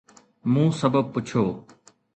[0.51, 1.43] مون سبب پڇيو.